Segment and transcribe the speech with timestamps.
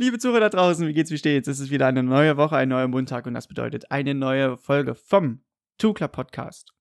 [0.00, 1.48] Liebe Zuhörer da draußen, wie geht's, wie steht's?
[1.48, 4.94] Es ist wieder eine neue Woche, ein neuer Montag und das bedeutet eine neue Folge
[4.94, 5.40] vom
[5.76, 6.72] Tukla Podcast.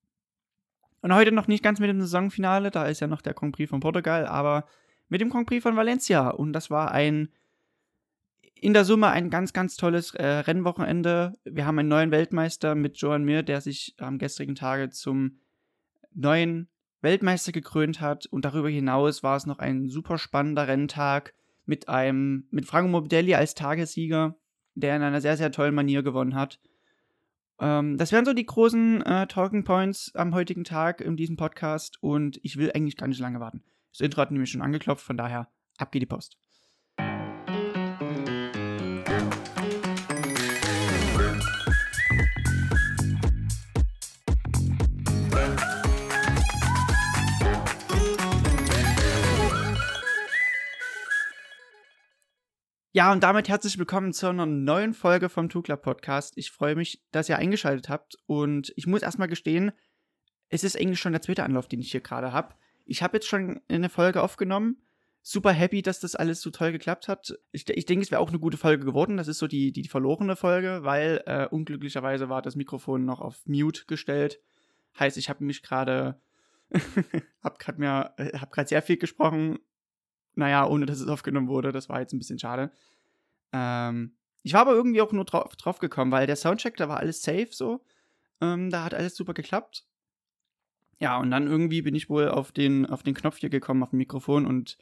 [1.02, 3.72] Und heute noch nicht ganz mit dem Saisonfinale, da ist ja noch der Grand Prix
[3.72, 4.68] von Portugal, aber
[5.10, 6.30] mit dem Grand Prix von Valencia.
[6.30, 7.30] Und das war ein,
[8.54, 11.34] in der Summe ein ganz, ganz tolles äh, Rennwochenende.
[11.44, 15.40] Wir haben einen neuen Weltmeister mit Joan Mir, der sich am gestrigen Tage zum
[16.14, 16.70] neuen
[17.02, 18.28] Weltmeister gekrönt hat.
[18.28, 21.34] Und darüber hinaus war es noch ein super spannender Renntag
[21.68, 24.36] mit einem, mit Franco Morbidelli als Tagessieger,
[24.76, 26.60] der in einer sehr, sehr tollen Manier gewonnen hat.
[27.60, 32.02] Ähm, das wären so die großen äh, Talking Points am heutigen Tag in diesem Podcast
[32.02, 33.64] und ich will eigentlich gar nicht lange warten.
[33.92, 36.38] Das Intro hat nämlich schon angeklopft, von daher ab geht die Post.
[52.98, 56.36] Ja, und damit herzlich willkommen zu einer neuen Folge vom Tukla Podcast.
[56.36, 59.72] Ich freue mich, dass ihr eingeschaltet habt und ich muss erstmal gestehen,
[60.50, 62.56] es ist eigentlich schon der zweite Anlauf, den ich hier gerade habe.
[62.86, 64.78] Ich habe jetzt schon eine Folge aufgenommen.
[65.22, 67.38] Super happy, dass das alles so toll geklappt hat.
[67.52, 69.18] Ich, ich denke, es wäre auch eine gute Folge geworden.
[69.18, 73.46] Das ist so die, die verlorene Folge, weil äh, unglücklicherweise war das Mikrofon noch auf
[73.46, 74.42] Mute gestellt.
[74.98, 76.20] Heißt, ich habe mich gerade,
[77.44, 79.60] habe gerade mir, äh, gerade sehr viel gesprochen,
[80.38, 81.72] naja, ohne dass es aufgenommen wurde.
[81.72, 82.72] Das war jetzt ein bisschen schade.
[83.52, 84.14] Ähm,
[84.44, 87.22] ich war aber irgendwie auch nur drauf, drauf gekommen, weil der Soundcheck, da war alles
[87.22, 87.84] safe so.
[88.40, 89.86] Ähm, da hat alles super geklappt.
[91.00, 93.92] Ja, und dann irgendwie bin ich wohl auf den, auf den Knopf hier gekommen, auf
[93.92, 94.78] dem Mikrofon und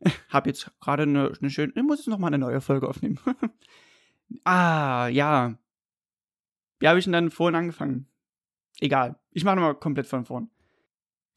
[0.30, 1.72] habe jetzt gerade eine, eine schöne.
[1.74, 3.18] Ich muss jetzt nochmal eine neue Folge aufnehmen.
[4.44, 5.58] ah, ja.
[6.80, 8.08] Wie habe ich denn dann vorhin angefangen?
[8.80, 9.18] Egal.
[9.30, 10.50] Ich mache nochmal komplett von vorn.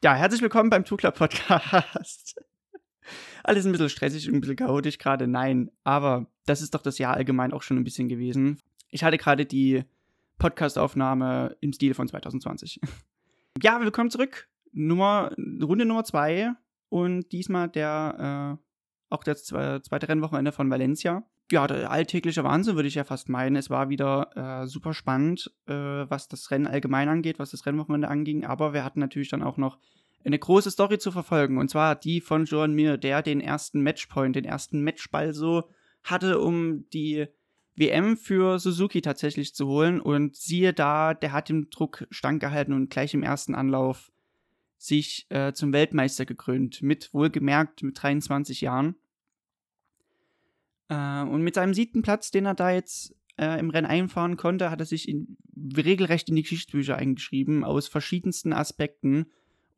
[0.02, 2.40] Ja, herzlich willkommen beim Tukler Podcast.
[3.44, 5.26] Alles ein bisschen stressig und ein bisschen chaotisch gerade.
[5.26, 8.58] Nein, aber das ist doch das Jahr allgemein auch schon ein bisschen gewesen.
[8.90, 9.84] Ich hatte gerade die
[10.38, 12.80] Podcastaufnahme im Stil von 2020.
[13.62, 14.48] ja, willkommen zurück.
[14.72, 16.52] Nummer, Runde Nummer zwei
[16.88, 21.24] und diesmal der, äh, auch das zweite Rennwochenende von Valencia.
[21.50, 23.56] Ja, der alltägliche Wahnsinn würde ich ja fast meinen.
[23.56, 28.08] Es war wieder äh, super spannend, äh, was das Rennen allgemein angeht, was das Rennwochenende
[28.08, 28.44] anging.
[28.44, 29.78] Aber wir hatten natürlich dann auch noch
[30.24, 31.58] eine große Story zu verfolgen.
[31.58, 35.70] Und zwar die von Joan Mir, der den ersten Matchpoint, den ersten Matchball so
[36.02, 37.26] hatte, um die
[37.76, 40.00] WM für Suzuki tatsächlich zu holen.
[40.00, 44.10] Und siehe da, der hat dem Druck standgehalten und gleich im ersten Anlauf
[44.76, 46.82] sich äh, zum Weltmeister gekrönt.
[46.82, 48.96] Mit wohlgemerkt mit 23 Jahren.
[50.88, 54.70] Äh, und mit seinem siebten Platz, den er da jetzt äh, im Rennen einfahren konnte,
[54.70, 55.36] hat er sich in,
[55.76, 59.26] regelrecht in die Geschichtsbücher eingeschrieben, aus verschiedensten Aspekten.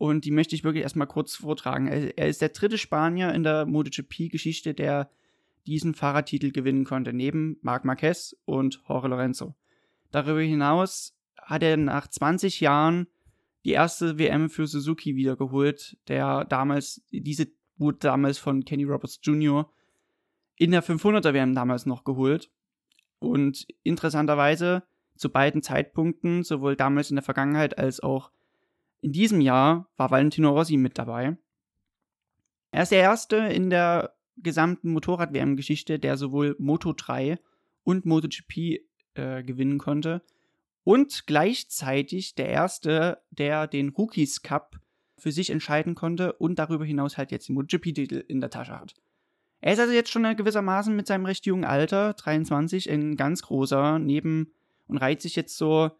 [0.00, 1.86] Und die möchte ich wirklich erstmal kurz vortragen.
[1.86, 5.10] Er, ist der dritte Spanier in der MotoGP-Geschichte, der
[5.66, 9.54] diesen Fahrertitel gewinnen konnte, neben Marc Marquez und Jorge Lorenzo.
[10.10, 13.08] Darüber hinaus hat er nach 20 Jahren
[13.66, 19.70] die erste WM für Suzuki wiedergeholt, der damals, diese wurde damals von Kenny Roberts Jr.
[20.56, 22.50] in der 500er WM damals noch geholt.
[23.18, 24.82] Und interessanterweise
[25.14, 28.30] zu beiden Zeitpunkten, sowohl damals in der Vergangenheit als auch
[29.00, 31.36] in diesem Jahr war Valentino Rossi mit dabei.
[32.70, 37.38] Er ist der erste in der gesamten Motorrad-WM-Geschichte, der sowohl Moto 3
[37.82, 38.80] und MotoGP
[39.14, 40.22] äh, gewinnen konnte.
[40.84, 44.80] Und gleichzeitig der erste, der den Rookies Cup
[45.18, 48.94] für sich entscheiden konnte und darüber hinaus halt jetzt den MotoGP-Titel in der Tasche hat.
[49.60, 53.98] Er ist also jetzt schon gewissermaßen mit seinem recht jungen Alter, 23, ein ganz großer,
[53.98, 54.54] neben
[54.86, 55.90] und reiht sich jetzt so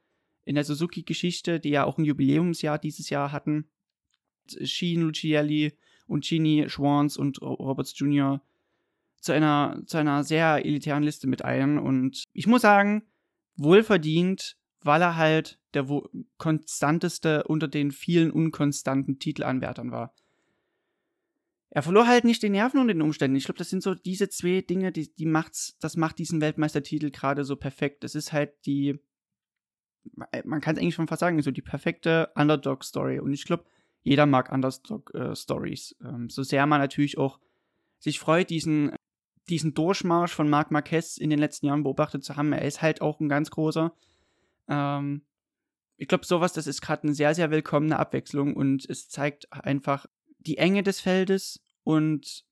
[0.51, 3.69] in der Suzuki-Geschichte, die ja auch ein Jubiläumsjahr dieses Jahr hatten,
[4.65, 5.79] Sheen Lucielli
[6.09, 8.43] und Genie Schwans und Roberts Jr.
[9.21, 11.79] zu einer, zu einer sehr elitären Liste mit ein.
[11.79, 13.05] Und ich muss sagen,
[13.55, 15.87] wohlverdient, weil er halt der
[16.37, 20.13] konstanteste unter den vielen unkonstanten Titelanwärtern war.
[21.69, 23.37] Er verlor halt nicht den Nerven und den Umständen.
[23.37, 27.11] Ich glaube, das sind so diese zwei Dinge, die, die macht's, das macht diesen Weltmeistertitel
[27.11, 28.03] gerade so perfekt.
[28.03, 28.99] Es ist halt die,
[30.45, 33.21] man kann es eigentlich schon fast sagen, so die perfekte Underdog-Story.
[33.21, 33.65] Und ich glaube,
[34.03, 35.97] jeder mag Underdog-Stories.
[36.03, 37.39] Ähm, so sehr man natürlich auch
[37.99, 38.95] sich freut, diesen,
[39.49, 42.53] diesen Durchmarsch von Marc Marquez in den letzten Jahren beobachtet zu haben.
[42.53, 43.93] Er ist halt auch ein ganz großer.
[44.69, 45.23] Ähm,
[45.97, 50.07] ich glaube, sowas, das ist gerade eine sehr, sehr willkommene Abwechslung und es zeigt einfach
[50.39, 52.45] die Enge des Feldes und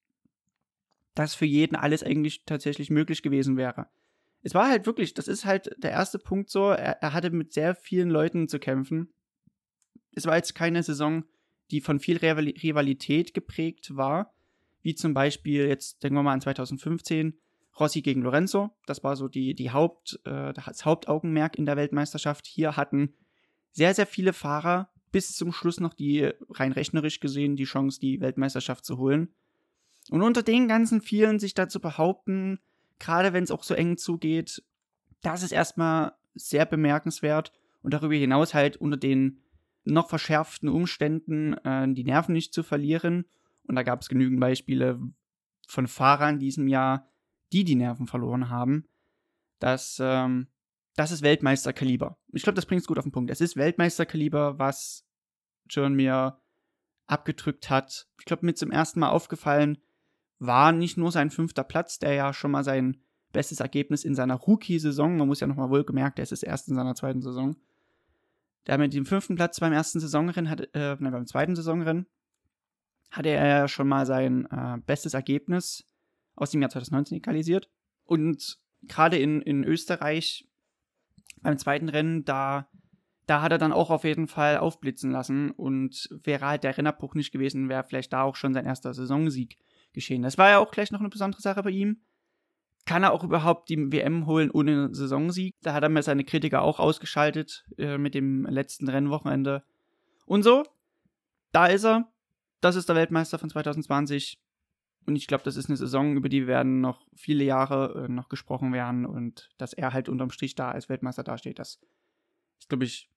[1.14, 3.88] dass für jeden alles eigentlich tatsächlich möglich gewesen wäre
[4.42, 7.52] es war halt wirklich, das ist halt der erste Punkt so, er, er, hatte mit
[7.52, 9.12] sehr vielen Leuten zu kämpfen.
[10.12, 11.24] Es war jetzt keine Saison,
[11.70, 14.32] die von viel Rivalität geprägt war,
[14.82, 17.38] wie zum Beispiel, jetzt denken wir mal an 2015,
[17.78, 18.70] Rossi gegen Lorenzo.
[18.86, 22.46] Das war so die, die Haupt, äh, das Hauptaugenmerk in der Weltmeisterschaft.
[22.46, 23.14] Hier hatten
[23.72, 28.20] sehr, sehr viele Fahrer bis zum Schluss noch die, rein rechnerisch gesehen, die Chance, die
[28.20, 29.34] Weltmeisterschaft zu holen.
[30.10, 32.60] Und unter den ganzen vielen sich dazu behaupten,
[32.98, 34.62] gerade wenn es auch so eng zugeht,
[35.22, 37.52] das ist erstmal sehr bemerkenswert
[37.82, 39.42] und darüber hinaus halt unter den
[39.84, 43.24] noch verschärften Umständen äh, die Nerven nicht zu verlieren.
[43.64, 45.00] Und da gab es genügend Beispiele
[45.66, 47.08] von Fahrern diesem Jahr,
[47.52, 48.86] die die Nerven verloren haben.
[49.58, 50.48] Das, ähm,
[50.94, 52.18] das ist Weltmeisterkaliber.
[52.32, 53.30] Ich glaube, das bringt es gut auf den Punkt.
[53.30, 55.06] Es ist Weltmeisterkaliber, was
[55.68, 56.40] John mir
[57.06, 58.06] abgedrückt hat.
[58.18, 59.78] Ich glaube, mir zum ersten Mal aufgefallen
[60.38, 62.98] war nicht nur sein fünfter Platz, der ja schon mal sein
[63.32, 66.74] bestes Ergebnis in seiner Rookie-Saison, man muss ja nochmal wohl gemerkt, er ist erst in
[66.74, 67.56] seiner zweiten Saison.
[68.66, 72.06] Der mit dem fünften Platz beim ersten Saisonrennen, hat, äh, nein, beim zweiten Saisonrennen,
[73.10, 75.86] hatte er ja schon mal sein äh, bestes Ergebnis
[76.36, 77.70] aus dem Jahr 2019 egalisiert.
[78.04, 80.46] Und gerade in, in Österreich
[81.40, 82.68] beim zweiten Rennen, da,
[83.26, 85.50] da hat er dann auch auf jeden Fall aufblitzen lassen.
[85.50, 89.56] Und wäre halt der Rennerbruch nicht gewesen, wäre vielleicht da auch schon sein erster Saisonsieg
[89.92, 90.22] geschehen.
[90.22, 92.00] Das war ja auch gleich noch eine besondere Sache bei ihm.
[92.86, 95.54] Kann er auch überhaupt die WM holen ohne Saisonsieg?
[95.62, 99.62] Da hat er mir seine Kritiker auch ausgeschaltet äh, mit dem letzten Rennwochenende.
[100.24, 100.64] Und so,
[101.52, 102.10] da ist er.
[102.60, 104.40] Das ist der Weltmeister von 2020.
[105.06, 108.28] Und ich glaube, das ist eine Saison, über die werden noch viele Jahre äh, noch
[108.28, 109.06] gesprochen werden.
[109.06, 111.80] Und dass er halt unterm Strich da als Weltmeister dasteht, das
[112.58, 113.10] ist, glaube ich,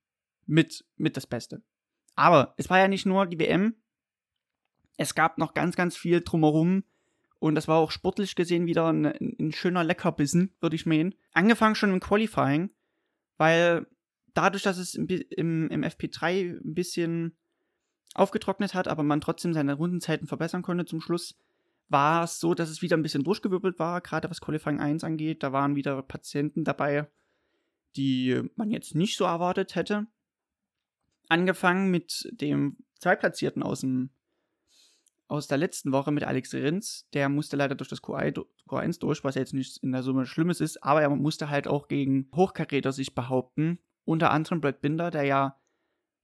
[0.45, 1.61] mit, mit das Beste.
[2.15, 3.75] Aber es war ja nicht nur die WM.
[5.01, 6.83] Es gab noch ganz, ganz viel drumherum.
[7.39, 9.05] Und das war auch sportlich gesehen wieder ein,
[9.39, 11.15] ein schöner Leckerbissen, würde ich meinen.
[11.33, 12.71] Angefangen schon im Qualifying,
[13.37, 13.87] weil
[14.35, 17.35] dadurch, dass es im, im, im FP3 ein bisschen
[18.13, 21.35] aufgetrocknet hat, aber man trotzdem seine Rundenzeiten verbessern konnte zum Schluss,
[21.89, 25.41] war es so, dass es wieder ein bisschen durchgewirbelt war, gerade was Qualifying 1 angeht.
[25.41, 27.09] Da waren wieder Patienten dabei,
[27.95, 30.05] die man jetzt nicht so erwartet hätte.
[31.27, 34.11] Angefangen mit dem Zweitplatzierten aus dem
[35.31, 37.07] aus der letzten Woche mit Alex Rins.
[37.13, 40.83] Der musste leider durch das Q1 durch, was jetzt nicht in der Summe Schlimmes ist,
[40.83, 43.79] aber er musste halt auch gegen Hochkaräter sich behaupten.
[44.03, 45.57] Unter anderem Brad Binder, der ja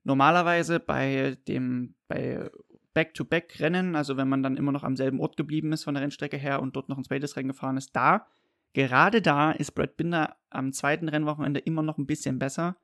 [0.04, 2.52] normalerweise bei dem bei
[2.94, 6.38] Back-to-Back-Rennen, also wenn man dann immer noch am selben Ort geblieben ist von der Rennstrecke
[6.38, 8.28] her und dort noch ein zweites Rennen gefahren ist, da,
[8.74, 12.76] gerade da ist Brad Binder am zweiten Rennwochenende immer noch ein bisschen besser.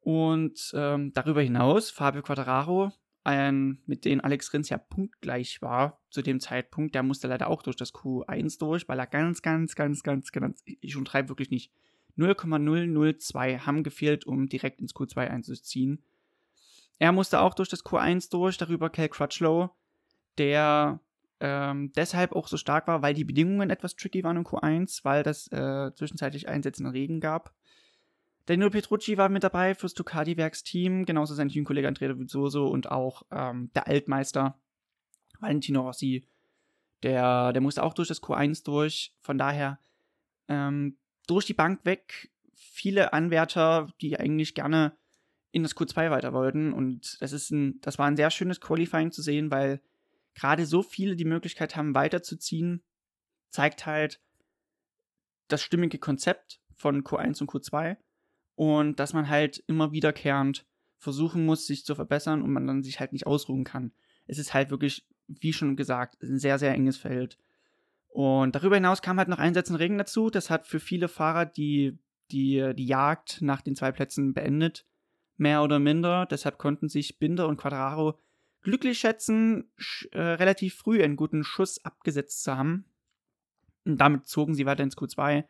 [0.00, 2.92] Und ähm, darüber hinaus Fabio Quattararo,
[3.28, 6.94] ein, mit denen Alex Rins ja punktgleich war zu dem Zeitpunkt.
[6.94, 10.62] Der musste leider auch durch das Q1 durch, weil er ganz, ganz, ganz, ganz, ganz,
[10.64, 11.70] ich untertreibe wirklich nicht,
[12.16, 16.02] 0,002 haben gefehlt, um direkt ins Q2 einzuziehen.
[16.98, 19.70] Er musste auch durch das Q1 durch, darüber Cal Crutchlow,
[20.38, 21.00] der
[21.40, 25.22] ähm, deshalb auch so stark war, weil die Bedingungen etwas tricky waren im Q1, weil
[25.22, 27.54] das äh, zwischenzeitlich einsetzenden Regen gab.
[28.48, 33.70] Danilo Petrucci war mit dabei fürs Ducati-Werksteam, genauso sein Teamkollege Andrea Vizzoso und auch ähm,
[33.74, 34.58] der Altmeister
[35.38, 36.26] Valentino Rossi.
[37.02, 39.14] Der, der musste auch durch das Q1 durch.
[39.20, 39.78] Von daher
[40.48, 40.96] ähm,
[41.26, 44.96] durch die Bank weg viele Anwärter, die eigentlich gerne
[45.50, 46.72] in das Q2 weiter wollten.
[46.72, 49.82] Und das ist ein, das war ein sehr schönes Qualifying zu sehen, weil
[50.32, 52.82] gerade so viele die Möglichkeit haben, weiterzuziehen,
[53.50, 54.22] zeigt halt
[55.48, 57.98] das stimmige Konzept von Q1 und Q2
[58.58, 62.98] und dass man halt immer wiederkehrend versuchen muss, sich zu verbessern und man dann sich
[62.98, 63.92] halt nicht ausruhen kann.
[64.26, 67.38] Es ist halt wirklich, wie schon gesagt, ein sehr, sehr enges Feld.
[68.08, 70.28] Und darüber hinaus kam halt noch einsetzender Regen dazu.
[70.28, 72.00] Das hat für viele Fahrer die,
[72.32, 74.84] die, die Jagd nach den zwei Plätzen beendet.
[75.36, 76.26] Mehr oder minder.
[76.26, 78.18] Deshalb konnten sich Binder und Quadraro
[78.62, 79.70] glücklich schätzen,
[80.10, 82.86] äh, relativ früh einen guten Schuss abgesetzt zu haben.
[83.84, 85.44] Und damit zogen sie weiter ins Q2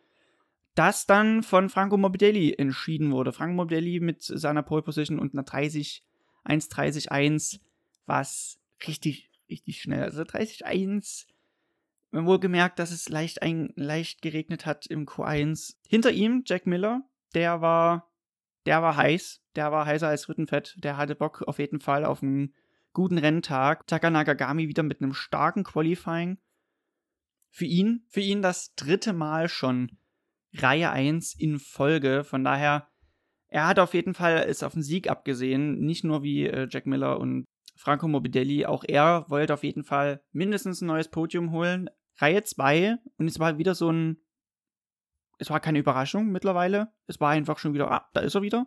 [0.78, 3.32] das dann von Franco Morbidelli entschieden wurde.
[3.32, 6.04] Franco Morbidelli mit seiner Pole Position und einer 30,
[6.44, 7.58] 1,30,1,
[8.06, 10.04] was richtig, richtig schnell.
[10.04, 11.26] Also 30,1.
[12.12, 15.74] Wohl gemerkt, dass es leicht, ein, leicht geregnet hat im Q1.
[15.88, 17.02] Hinter ihm Jack Miller,
[17.34, 18.12] der war,
[18.64, 19.42] der war heiß.
[19.56, 20.76] Der war heißer als Rittenfett.
[20.78, 22.54] Der hatte Bock auf jeden Fall auf einen
[22.92, 23.88] guten Renntag.
[23.88, 26.38] Taka Nagagami wieder mit einem starken Qualifying.
[27.50, 29.98] Für ihn, für ihn das dritte Mal schon
[30.54, 32.24] Reihe 1 in Folge.
[32.24, 32.88] Von daher,
[33.48, 35.80] er hat auf jeden Fall es auf den Sieg abgesehen.
[35.80, 37.44] Nicht nur wie äh, Jack Miller und
[37.76, 38.66] Franco Morbidelli.
[38.66, 41.88] Auch er wollte auf jeden Fall mindestens ein neues Podium holen.
[42.16, 42.96] Reihe 2.
[43.16, 44.18] Und es war wieder so ein.
[45.38, 46.92] Es war keine Überraschung mittlerweile.
[47.06, 48.66] Es war einfach schon wieder, ah, da ist er wieder.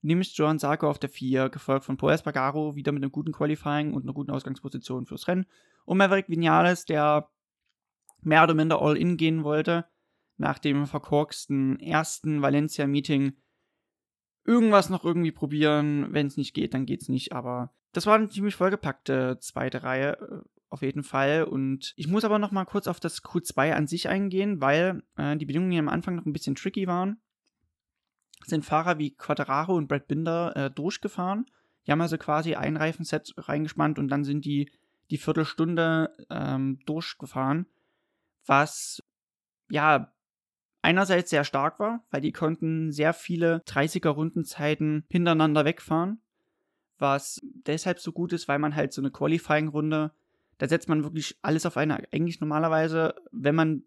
[0.00, 3.92] Nämlich Joan Sarko auf der 4, gefolgt von Paul Espargaro, wieder mit einem guten Qualifying
[3.92, 5.46] und einer guten Ausgangsposition fürs Rennen.
[5.84, 7.28] Und Maverick Vinales, der
[8.22, 9.86] mehr oder minder all in gehen wollte,
[10.36, 13.36] nach dem verkorksten ersten Valencia-Meeting
[14.44, 16.12] irgendwas noch irgendwie probieren.
[16.12, 17.32] Wenn es nicht geht, dann geht's nicht.
[17.32, 21.44] Aber das war eine ziemlich vollgepackte zweite Reihe, äh, auf jeden Fall.
[21.44, 25.36] Und ich muss aber noch mal kurz auf das Q2 an sich eingehen, weil äh,
[25.36, 27.20] die Bedingungen am Anfang noch ein bisschen tricky waren.
[28.44, 31.46] Sind Fahrer wie Quadraro und Brad Binder äh, durchgefahren.
[31.86, 34.70] Die haben also quasi ein Reifenset reingespannt und dann sind die
[35.10, 37.66] die Viertelstunde ähm, durchgefahren,
[38.44, 39.02] was
[39.68, 40.12] ja
[40.86, 46.20] einerseits sehr stark war, weil die konnten sehr viele 30er Rundenzeiten hintereinander wegfahren,
[46.98, 50.12] was deshalb so gut ist, weil man halt so eine Qualifying-Runde,
[50.58, 53.82] da setzt man wirklich alles auf eine, eigentlich normalerweise, wenn man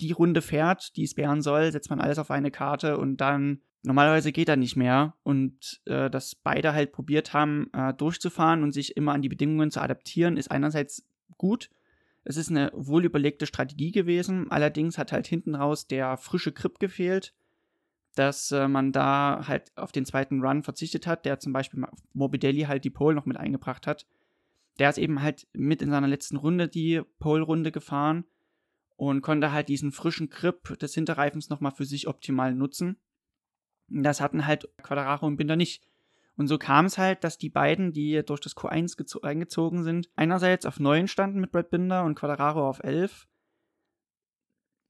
[0.00, 3.60] die Runde fährt, die es wären soll, setzt man alles auf eine Karte und dann
[3.82, 8.72] normalerweise geht da nicht mehr und äh, dass beide halt probiert haben äh, durchzufahren und
[8.72, 11.06] sich immer an die Bedingungen zu adaptieren, ist einerseits
[11.36, 11.68] gut,
[12.24, 14.50] es ist eine wohlüberlegte Strategie gewesen.
[14.50, 17.34] Allerdings hat halt hinten raus der frische Grip gefehlt,
[18.14, 22.62] dass äh, man da halt auf den zweiten Run verzichtet hat, der zum Beispiel Morbidelli
[22.62, 24.06] halt die Pole noch mit eingebracht hat.
[24.78, 28.24] Der ist eben halt mit in seiner letzten Runde die Pole-Runde gefahren
[28.96, 32.98] und konnte halt diesen frischen Grip des Hinterreifens nochmal für sich optimal nutzen.
[33.88, 35.82] Das hatten halt Quadraro und Binder nicht.
[36.40, 40.64] Und so kam es halt, dass die beiden, die durch das Q1 eingezogen sind, einerseits
[40.64, 43.28] auf 9 standen mit Brad Binder und Quadraro auf 11.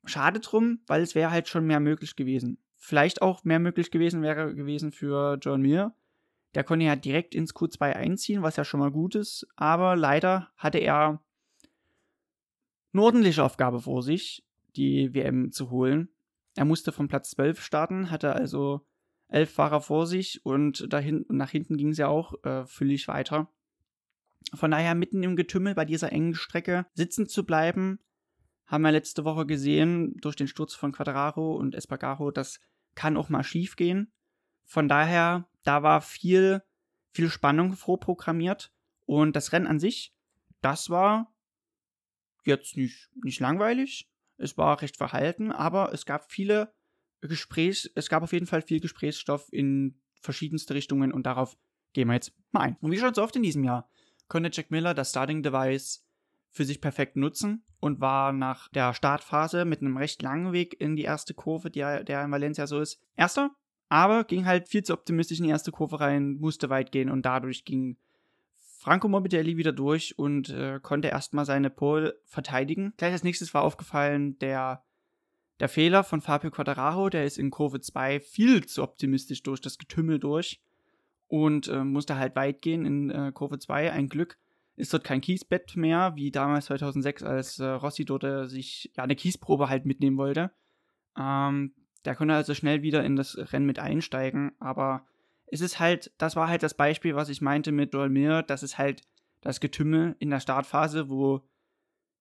[0.05, 2.59] Schade drum, weil es wäre halt schon mehr möglich gewesen.
[2.79, 5.93] Vielleicht auch mehr möglich gewesen wäre gewesen für John Muir.
[6.55, 9.49] Der konnte ja direkt ins Q2 einziehen, was ja schon mal gut ist.
[9.57, 11.21] Aber leider hatte er
[12.93, 16.11] eine ordentliche Aufgabe vor sich, die WM zu holen.
[16.55, 18.87] Er musste von Platz 12 starten, hatte also
[19.31, 23.51] elf Fahrer vor sich und dahin, nach hinten ging es ja auch äh, füllig weiter.
[24.55, 28.01] Von daher mitten im Getümmel bei dieser engen Strecke sitzen zu bleiben,
[28.67, 32.61] haben wir letzte Woche gesehen durch den Sturz von Quadraro und Espargaro, das
[32.95, 34.13] kann auch mal schief gehen.
[34.65, 36.63] Von daher, da war viel,
[37.13, 38.73] viel Spannung vorprogrammiert
[39.07, 40.15] und das Rennen an sich,
[40.61, 41.33] das war
[42.45, 44.09] jetzt nicht, nicht langweilig.
[44.37, 46.73] Es war recht verhalten, aber es gab viele
[47.21, 51.57] Gesprächs, es gab auf jeden Fall viel Gesprächsstoff in verschiedenste Richtungen und darauf
[51.93, 52.77] gehen wir jetzt mal ein.
[52.81, 53.89] Und wie schon so oft in diesem Jahr
[54.29, 56.07] konnte Jack Miller das Starting Device
[56.51, 60.97] für sich perfekt nutzen und war nach der Startphase mit einem recht langen Weg in
[60.97, 63.51] die erste Kurve, die, der in Valencia so ist, erster,
[63.89, 67.23] aber ging halt viel zu optimistisch in die erste Kurve rein, musste weit gehen und
[67.27, 67.97] dadurch ging
[68.79, 72.95] Franco Morbidelli wieder durch und äh, konnte erstmal seine Pole verteidigen.
[72.97, 74.83] Gleich als nächstes war aufgefallen, der
[75.61, 79.79] der Fehler von Fabio Quadraro, der ist in Kurve 2 viel zu optimistisch durch das
[79.79, 80.61] Getümmel durch
[81.29, 83.93] und äh, musste halt weit gehen in äh, Kurve 2.
[83.93, 84.39] Ein Glück
[84.77, 89.05] ist dort kein Kiesbett mehr, wie damals 2006, als äh, Rossi dort äh, sich ja
[89.05, 90.51] eine Kiesprobe halt mitnehmen wollte.
[91.19, 91.75] Ähm,
[92.07, 95.07] der konnte also schnell wieder in das Rennen mit einsteigen, aber
[95.47, 98.63] es ist halt, das war halt das Beispiel, was ich meinte mit Joel Mir, das
[98.63, 99.03] ist halt
[99.43, 101.43] das Getümmel in der Startphase, wo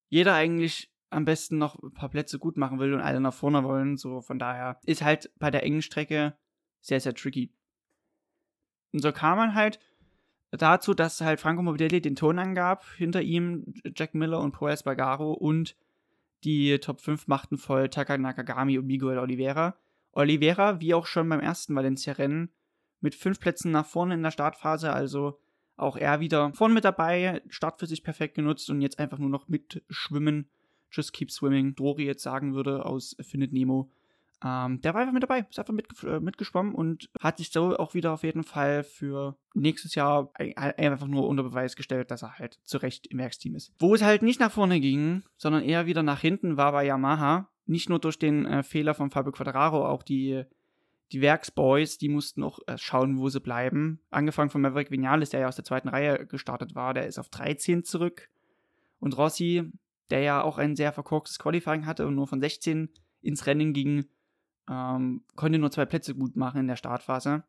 [0.10, 3.64] jeder eigentlich am besten noch ein paar Plätze gut machen will und alle nach vorne
[3.64, 3.98] wollen.
[3.98, 6.36] So von daher ist halt bei der engen Strecke
[6.82, 7.52] sehr, sehr tricky.
[8.92, 9.80] Und so kam man halt
[10.52, 15.34] dazu, dass halt Franco Morbidelli den Ton angab, hinter ihm Jack Miller und Paul Espargaro
[15.34, 15.76] und
[16.44, 19.76] die Top 5 machten voll Taka Nakagami und Miguel Oliveira.
[20.12, 22.52] Oliveira, wie auch schon beim ersten Valencia-Rennen,
[23.02, 25.40] mit fünf Plätzen nach vorne in der Startphase, also
[25.76, 29.30] auch er wieder vorne mit dabei, Start für sich perfekt genutzt und jetzt einfach nur
[29.30, 30.50] noch mitschwimmen
[30.92, 33.92] Just Keep Swimming, Dori jetzt sagen würde aus Findet Nemo.
[34.44, 37.78] Ähm, der war einfach mit dabei, ist einfach mitge äh, mitgeschwommen und hat sich so
[37.78, 42.40] auch wieder auf jeden Fall für nächstes Jahr einfach nur unter Beweis gestellt, dass er
[42.40, 43.74] halt zu Recht im Werksteam ist.
[43.80, 47.50] Wo es halt nicht nach vorne ging, sondern eher wieder nach hinten war bei Yamaha.
[47.66, 50.44] Nicht nur durch den äh, Fehler von Fabio Quadraro, auch die,
[51.12, 54.00] die Werksboys, die mussten auch äh, schauen, wo sie bleiben.
[54.10, 57.28] Angefangen von Maverick Vinales, der ja aus der zweiten Reihe gestartet war, der ist auf
[57.30, 58.30] 13 zurück.
[59.00, 59.72] Und Rossi,
[60.10, 62.90] der ja auch ein sehr verkorkstes Qualifying hatte und nur von 16
[63.22, 64.06] ins Rennen ging,
[64.70, 67.44] ähm, konnte nur zwei Plätze gut machen in der Startphase.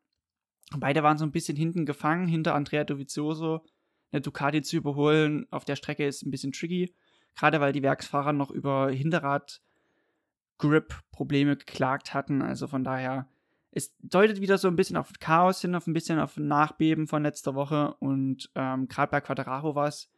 [0.76, 3.64] Beide waren so ein bisschen hinten gefangen, hinter Andrea Dovizioso.
[4.12, 6.94] Eine Ducati zu überholen auf der Strecke ist ein bisschen tricky,
[7.36, 12.42] gerade weil die Werksfahrer noch über Hinterrad-Grip-Probleme geklagt hatten.
[12.42, 13.28] Also von daher,
[13.72, 17.22] es deutet wieder so ein bisschen auf Chaos hin, auf ein bisschen auf Nachbeben von
[17.22, 17.94] letzter Woche.
[18.00, 20.10] Und ähm, gerade bei Quadraro war es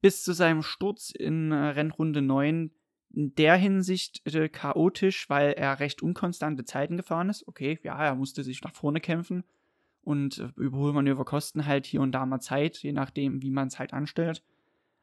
[0.00, 2.70] bis zu seinem Sturz in äh, Rennrunde 9
[3.10, 7.46] in der Hinsicht äh, chaotisch, weil er recht unkonstante Zeiten gefahren ist.
[7.48, 9.44] Okay, ja, er musste sich nach vorne kämpfen
[10.02, 13.78] und äh, Überholmanöver kosten halt hier und da mal Zeit, je nachdem, wie man es
[13.78, 14.42] halt anstellt.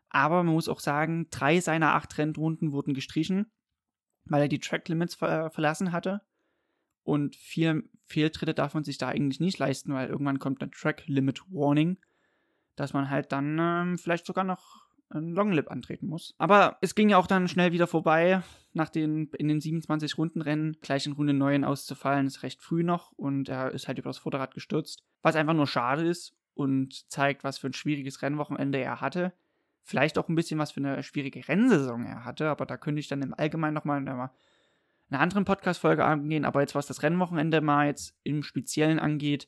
[0.09, 3.47] Aber man muss auch sagen, drei seiner acht Rennrunden wurden gestrichen,
[4.25, 6.21] weil er die Track Limits ver verlassen hatte.
[7.03, 11.05] Und vier Fehltritte darf man sich da eigentlich nicht leisten, weil irgendwann kommt eine Track
[11.07, 11.97] Limit Warning,
[12.75, 14.84] dass man halt dann ähm, vielleicht sogar noch
[15.21, 16.35] Longlip antreten muss.
[16.37, 18.41] Aber es ging ja auch dann schnell wieder vorbei,
[18.73, 23.11] nach den in den 27 Rundenrennen gleich in Runde 9 auszufallen, ist recht früh noch
[23.13, 27.43] und er ist halt über das Vorderrad gestürzt, was einfach nur schade ist und zeigt,
[27.43, 29.33] was für ein schwieriges Rennwochenende er hatte.
[29.83, 33.07] Vielleicht auch ein bisschen, was für eine schwierige Rennsaison er hatte, aber da könnte ich
[33.07, 34.31] dann im Allgemeinen nochmal in einer
[35.09, 36.43] anderen Podcast-Folge angehen.
[36.43, 39.47] Aber jetzt, was das Rennwochenende mal jetzt im Speziellen angeht,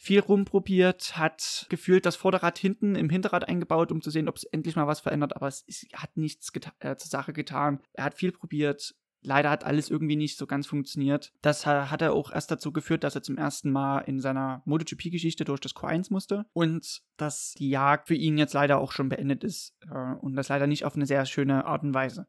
[0.00, 4.44] viel rumprobiert, hat gefühlt das Vorderrad hinten im Hinterrad eingebaut, um zu sehen, ob es
[4.44, 7.80] endlich mal was verändert, aber es ist, hat nichts äh, zur Sache getan.
[7.92, 8.94] Er hat viel probiert.
[9.20, 11.32] Leider hat alles irgendwie nicht so ganz funktioniert.
[11.42, 15.44] Das hat er auch erst dazu geführt, dass er zum ersten Mal in seiner MotoGP-Geschichte
[15.44, 19.42] durch das Q1 musste und dass die Jagd für ihn jetzt leider auch schon beendet
[19.42, 22.28] ist äh, und das leider nicht auf eine sehr schöne Art und Weise.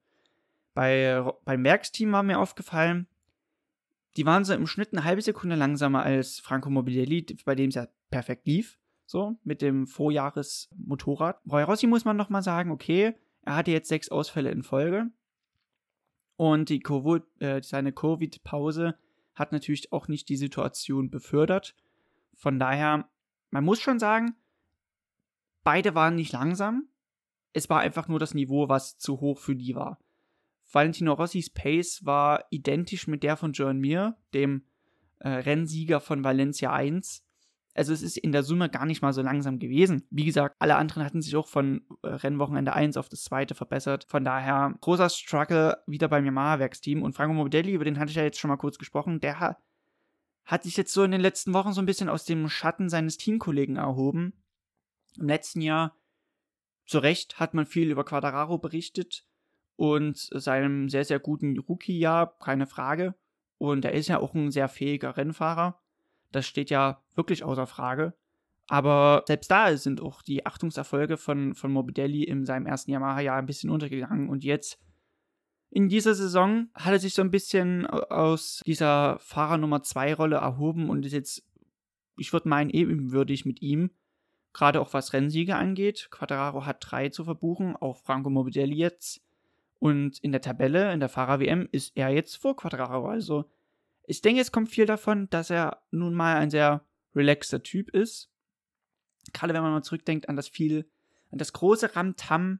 [0.73, 3.07] Bei, beim Werksteam war mir aufgefallen,
[4.17, 7.75] die waren so im Schnitt eine halbe Sekunde langsamer als Franco Mobilelli, bei dem es
[7.75, 11.41] ja perfekt lief, so mit dem Vorjahresmotorrad.
[11.49, 15.11] Roy Rossi muss man nochmal sagen, okay, er hatte jetzt sechs Ausfälle in Folge
[16.39, 18.97] und die COVID, äh, seine Covid-Pause
[19.35, 21.75] hat natürlich auch nicht die Situation befördert.
[22.33, 23.09] Von daher,
[23.49, 24.35] man muss schon sagen,
[25.65, 26.87] beide waren nicht langsam.
[27.51, 29.99] Es war einfach nur das Niveau, was zu hoch für die war.
[30.71, 34.65] Valentino Rossis Pace war identisch mit der von John Mir, dem
[35.19, 37.25] äh, Rennsieger von Valencia 1.
[37.73, 40.05] Also es ist in der Summe gar nicht mal so langsam gewesen.
[40.09, 44.05] Wie gesagt, alle anderen hatten sich auch von äh, Rennwochenende 1 auf das zweite verbessert.
[44.07, 47.01] Von daher großer Struggle wieder beim Yamaha-Werksteam.
[47.01, 49.57] Und Franco Morbidelli, über den hatte ich ja jetzt schon mal kurz gesprochen, der hat,
[50.45, 53.17] hat sich jetzt so in den letzten Wochen so ein bisschen aus dem Schatten seines
[53.17, 54.33] Teamkollegen erhoben.
[55.17, 55.95] Im letzten Jahr,
[56.85, 59.28] zu Recht, hat man viel über Quadraro berichtet
[59.79, 63.15] und seinem sehr, sehr guten Rookie-Jahr, keine Frage.
[63.57, 65.79] Und er ist ja auch ein sehr fähiger Rennfahrer.
[66.33, 68.13] Das steht ja wirklich außer Frage.
[68.67, 73.45] Aber selbst da sind auch die Achtungserfolge von, von Morbidelli in seinem ersten Yamaha-Jahr ein
[73.45, 74.27] bisschen untergegangen.
[74.27, 74.81] Und jetzt
[75.69, 80.35] in dieser Saison hat er sich so ein bisschen aus dieser Fahrer Nummer 2 Rolle
[80.35, 81.47] erhoben und ist jetzt,
[82.17, 83.91] ich würde meinen, ebenwürdig mit ihm.
[84.51, 86.09] Gerade auch was Rennsiege angeht.
[86.11, 89.21] Quadraro hat drei zu verbuchen, auch Franco Morbidelli jetzt.
[89.79, 93.07] Und in der Tabelle, in der Fahrer-WM, ist er jetzt vor Quadraro.
[93.07, 93.49] Also,
[94.03, 98.29] ich denke, es kommt viel davon, dass er nun mal ein sehr relaxter Typ ist.
[99.33, 100.89] Gerade wenn man mal zurückdenkt an das viel,
[101.31, 102.59] an das große Ramtam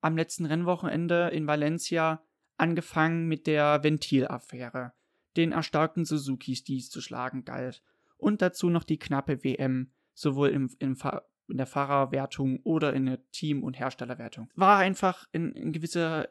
[0.00, 2.24] am letzten Rennwochenende in Valencia,
[2.56, 4.92] angefangen mit der Ventilaffäre,
[5.36, 7.82] den erstarkten Suzukis, die es zu schlagen galt,
[8.16, 10.96] und dazu noch die knappe WM, sowohl im, im,
[11.52, 14.48] in der Fahrerwertung oder in der Team- und Herstellerwertung.
[14.56, 16.28] War einfach in, in gewisser,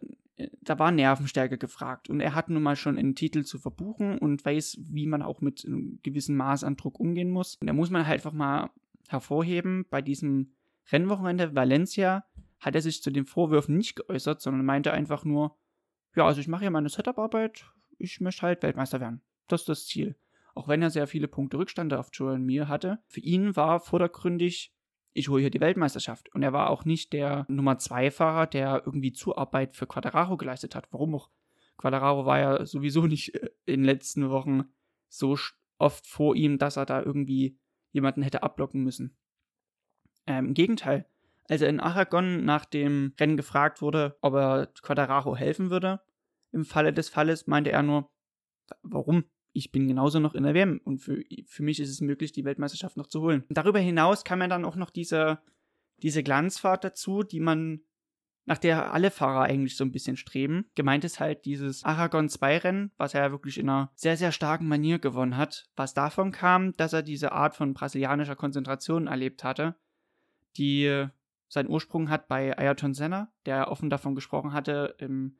[0.62, 4.43] da war Nervenstärke gefragt und er hat nun mal schon einen Titel zu verbuchen und
[4.43, 7.55] weiß, wie man auch mit einem gewissen Maß an Druck umgehen muss.
[7.62, 8.71] Und da muss man halt einfach mal
[9.07, 10.53] hervorheben, bei diesem
[10.91, 12.25] Rennwochenende Valencia
[12.60, 15.57] hat er sich zu den Vorwürfen nicht geäußert, sondern meinte einfach nur,
[16.15, 17.65] ja, also ich mache ja meine Setup-Arbeit,
[17.97, 19.21] ich möchte halt Weltmeister werden.
[19.47, 20.15] Das ist das Ziel.
[20.55, 22.99] Auch wenn er sehr viele Punkte Rückstände auf Joel Mir hatte.
[23.07, 24.73] Für ihn war vordergründig
[25.13, 26.34] ich hole hier die Weltmeisterschaft.
[26.34, 30.76] Und er war auch nicht der Nummer 2 Fahrer, der irgendwie Zuarbeit für Quadraro geleistet
[30.76, 30.88] hat.
[30.91, 31.30] Warum auch?
[31.78, 34.63] Quadraro war ja sowieso nicht äh, in den letzten Wochen
[35.10, 35.38] so
[35.78, 37.58] oft vor ihm, dass er da irgendwie
[37.91, 39.17] jemanden hätte abblocken müssen.
[40.28, 41.06] Ähm, Im Gegenteil,
[41.50, 46.00] als er in Aragon nach dem Rennen gefragt wurde, ob er Quadraro helfen würde,
[46.52, 48.10] im Falle des Falles meinte er nur,
[48.84, 49.26] warum?
[49.54, 52.46] Ich bin genauso noch in der WM und für, für mich ist es möglich, die
[52.46, 53.44] Weltmeisterschaft noch zu holen.
[53.50, 55.40] Darüber hinaus kam ja dann auch noch diese,
[56.02, 57.82] diese Glanzfahrt dazu, die man,
[58.46, 60.66] nach der alle Fahrer eigentlich so ein bisschen streben.
[60.76, 64.32] Gemeint ist halt dieses Aragon 2 Rennen, was er ja wirklich in einer sehr, sehr
[64.32, 65.70] starken Manier gewonnen hat.
[65.76, 69.76] Was davon kam, dass er diese Art von brasilianischer Konzentration erlebt hatte,
[70.58, 71.08] die
[71.50, 75.36] seinen Ursprung hat bei Ayrton Senna, der offen davon gesprochen hatte im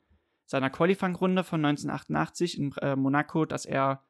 [0.52, 4.04] seiner Qualifying-Runde von 1988 in äh, Monaco, dass er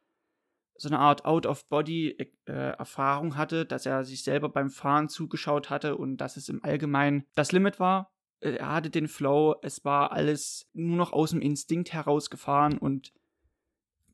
[0.77, 6.17] so eine Art Out-of-Body-Erfahrung äh, hatte, dass er sich selber beim Fahren zugeschaut hatte und
[6.17, 8.11] dass es im Allgemeinen das Limit war.
[8.41, 13.13] Äh, er hatte den Flow, es war alles nur noch aus dem Instinkt herausgefahren und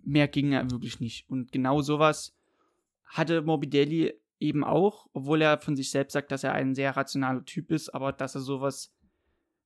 [0.03, 1.31] mehr ging er wirklich nicht.
[1.31, 2.37] Und genau sowas
[3.07, 7.47] hatte Morbidelli eben auch, obwohl er von sich selbst sagt, dass er ein sehr rationaler
[7.47, 8.93] Typ ist, aber dass er sowas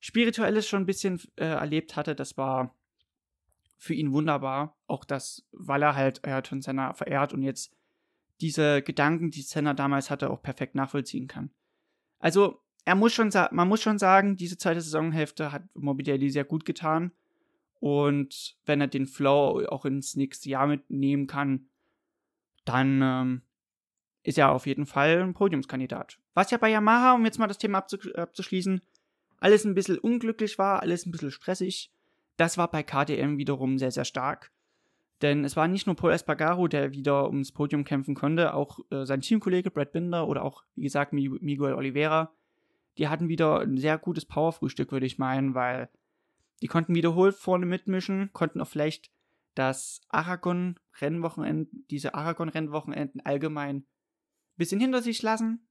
[0.05, 2.75] Spirituelles schon ein bisschen äh, erlebt hatte, das war
[3.79, 4.77] für ihn wunderbar.
[4.88, 7.73] Auch das, weil er halt Ayrton Senna verehrt und jetzt
[8.41, 11.51] diese Gedanken, die Senna damals hatte, auch perfekt nachvollziehen kann.
[12.19, 16.65] Also, er muss schon man muss schon sagen, diese zweite Saisonhälfte hat Morbidelli sehr gut
[16.65, 17.12] getan.
[17.79, 21.69] Und wenn er den Flow auch ins nächste Jahr mitnehmen kann,
[22.65, 23.43] dann ähm,
[24.25, 26.19] ist er auf jeden Fall ein Podiumskandidat.
[26.35, 28.83] Was ja bei Yamaha, um jetzt mal das Thema abzuschließen,
[29.42, 31.90] alles ein bisschen unglücklich war, alles ein bisschen stressig,
[32.37, 34.52] das war bei KTM wiederum sehr, sehr stark.
[35.20, 39.05] Denn es war nicht nur Paul Espargaro, der wieder ums Podium kämpfen konnte, auch äh,
[39.05, 42.33] sein Teamkollege Brad Binder oder auch, wie gesagt, Miguel Oliveira.
[42.98, 45.88] Die hatten wieder ein sehr gutes Powerfrühstück, würde ich meinen, weil
[46.61, 49.11] die konnten wiederholt vorne mitmischen, konnten auch vielleicht
[49.55, 53.87] das Aragon-Rennwochenende, diese Aragon-Rennwochenenden allgemein ein
[54.57, 55.66] bisschen hinter sich lassen.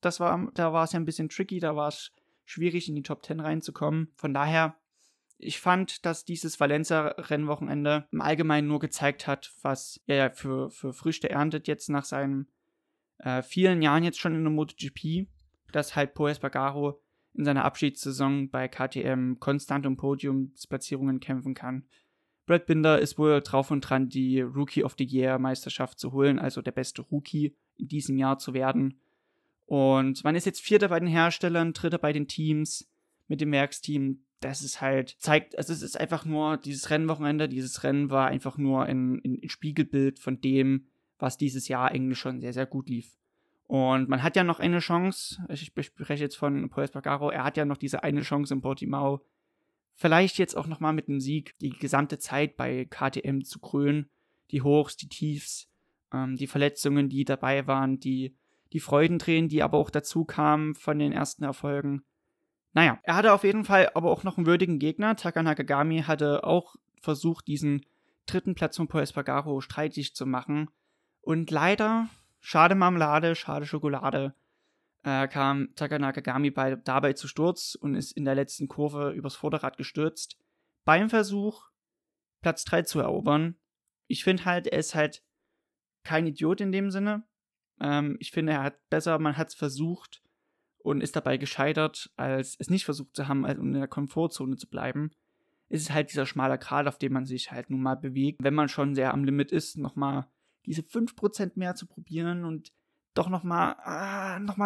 [0.00, 2.12] Das war, da war es ja ein bisschen tricky, da war es
[2.44, 4.12] schwierig, in die Top 10 reinzukommen.
[4.16, 4.76] Von daher
[5.38, 11.28] ich fand, dass dieses Valencia-Rennwochenende im Allgemeinen nur gezeigt hat, was er für, für Früchte
[11.30, 12.48] erntet jetzt nach seinen
[13.18, 15.28] äh, vielen Jahren jetzt schon in der MotoGP,
[15.72, 17.00] dass halt Poes Bagaro
[17.34, 21.84] in seiner Abschiedssaison bei KTM konstant um Podiumsplatzierungen kämpfen kann.
[22.46, 26.38] Brad Binder ist wohl drauf und dran, die Rookie of the Year Meisterschaft zu holen,
[26.38, 29.00] also der beste Rookie in diesem Jahr zu werden.
[29.66, 32.88] Und man ist jetzt Vierter bei den Herstellern, Dritter bei den Teams
[33.28, 37.82] mit dem Werksteam das ist halt, zeigt, also es ist einfach nur, dieses Rennwochenende, dieses
[37.82, 40.86] Rennen war einfach nur ein, ein Spiegelbild von dem,
[41.18, 43.16] was dieses Jahr eigentlich schon sehr, sehr gut lief.
[43.66, 47.56] Und man hat ja noch eine Chance, ich spreche jetzt von Paul Espargaro, er hat
[47.56, 49.24] ja noch diese eine Chance in Portimao,
[49.94, 54.10] vielleicht jetzt auch nochmal mit einem Sieg die gesamte Zeit bei KTM zu krönen,
[54.50, 55.70] die Hochs, die Tiefs,
[56.12, 58.36] ähm, die Verletzungen, die dabei waren, die,
[58.74, 62.04] die Freudentränen, die aber auch dazu kamen von den ersten Erfolgen.
[62.72, 65.14] Naja, er hatte auf jeden Fall aber auch noch einen würdigen Gegner.
[65.14, 67.86] Taka Nakagami hatte auch versucht, diesen
[68.26, 70.68] dritten Platz von Paul Espargaro streitig zu machen.
[71.20, 72.08] Und leider,
[72.40, 74.34] schade Marmelade, schade Schokolade,
[75.04, 79.36] äh, kam Taka Nakagami bei, dabei zu Sturz und ist in der letzten Kurve übers
[79.36, 80.36] Vorderrad gestürzt.
[80.84, 81.70] Beim Versuch,
[82.42, 83.56] Platz 3 zu erobern.
[84.08, 85.22] Ich finde halt, er ist halt
[86.02, 87.24] kein Idiot in dem Sinne.
[87.80, 90.24] Ähm, ich finde, er hat besser, man hat es versucht,
[90.84, 94.68] und ist dabei gescheitert, als es nicht versucht zu haben, um in der Komfortzone zu
[94.68, 95.12] bleiben.
[95.70, 98.42] Es ist halt dieser schmale Grat, auf dem man sich halt nun mal bewegt.
[98.42, 100.26] Wenn man schon sehr am Limit ist, nochmal
[100.66, 102.70] diese 5% mehr zu probieren und
[103.14, 104.58] doch nochmal ah, noch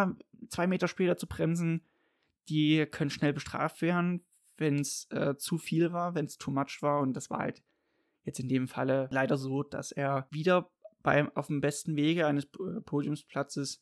[0.49, 1.85] zwei Meter später zu bremsen,
[2.49, 4.25] die können schnell bestraft werden,
[4.57, 6.99] wenn es äh, zu viel war, wenn es too much war.
[6.99, 7.63] Und das war halt
[8.25, 10.69] jetzt in dem Falle leider so, dass er wieder
[11.01, 13.81] beim, auf dem besten Wege eines Podiumsplatzes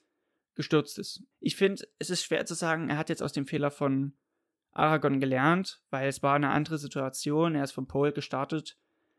[0.56, 1.23] gestürzt ist.
[1.39, 4.17] Ich finde, es ist schwer zu sagen, er hat jetzt aus dem Fehler von
[4.71, 7.56] Aragon gelernt, weil es war eine andere Situation.
[7.56, 8.77] Er ist vom Pole gestartet,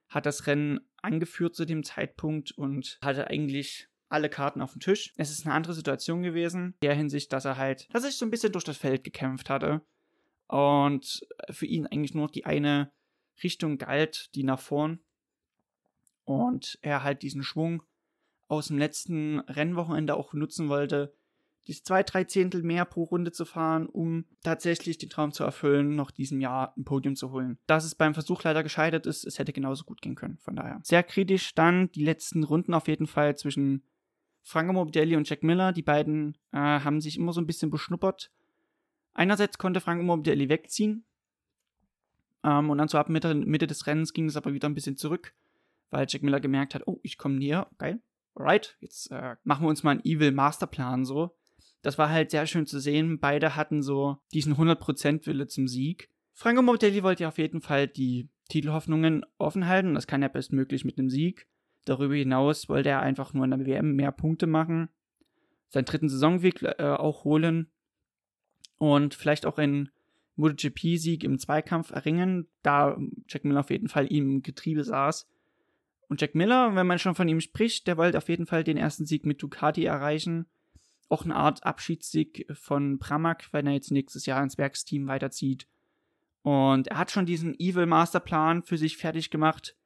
[0.09, 5.13] hat das Rennen angeführt zu dem Zeitpunkt und hatte eigentlich alle Karten auf dem Tisch.
[5.17, 8.19] Es ist eine andere Situation gewesen, in der Hinsicht, dass er halt, dass er sich
[8.19, 9.83] so ein bisschen durch das Feld gekämpft hatte
[10.47, 12.91] und für ihn eigentlich nur die eine
[13.43, 15.01] Richtung galt, die nach vorn.
[16.25, 17.83] Und er halt diesen Schwung
[18.49, 21.15] aus dem letzten Rennwochenende auch nutzen wollte,
[21.69, 25.95] diese zwei, drei Zehntel mehr pro Runde zu fahren, um tatsächlich den Traum zu erfüllen,
[25.97, 27.59] noch diesem Jahr ein Podium zu holen.
[27.67, 30.81] Dass es beim Versuch leider gescheitert ist, es hätte genauso gut gehen können, von daher.
[30.83, 33.85] Sehr kritisch dann die letzten Runden auf jeden Fall zwischen
[34.43, 35.73] Franco Morbidelli und Jack Miller.
[35.73, 38.31] Die beiden äh, haben sich immer so ein bisschen beschnuppert.
[39.13, 41.05] Einerseits konnte Franco Morbidelli wegziehen.
[42.45, 44.97] Ähm, und dann so ab Mitte, Mitte des Rennens ging es aber wieder ein bisschen
[44.97, 45.35] zurück,
[45.91, 48.01] weil Jack Miller gemerkt hat, oh, ich komme näher, geil.
[48.39, 51.37] Alright, jetzt äh, machen wir uns mal einen Evil Masterplan so
[51.83, 53.19] das war halt sehr schön zu sehen.
[53.21, 56.11] Beide hatten so diesen 100% Wille zum Sieg.
[56.35, 59.95] Franco Morbidelli wollte ja auf jeden Fall die Titelhoffnungen offen halten.
[59.95, 61.47] Das kann er bestmöglich mit einem Sieg.
[61.85, 64.89] Darüber hinaus wollte er einfach nur in der WM mehr Punkte machen,
[65.71, 67.71] seinen dritten Saisonweg äh, auch holen
[68.77, 69.91] und vielleicht auch einen
[70.37, 75.27] MotoGP-Sieg im Zweikampf erringen, da Jack Miller auf jeden Fall ihm im Getriebe saß.
[76.09, 78.77] Und Jack Miller, wenn man schon von ihm spricht, der wollte auf jeden Fall den
[78.77, 80.47] ersten Sieg mit Ducati erreichen
[81.09, 85.67] auch eine Art Abschiedssieg von Pramak, wenn er jetzt nächstes Jahr ins Werksteam weiterzieht.
[86.43, 89.77] Und er hat schon diesen Evil Masterplan für sich fertig gemacht.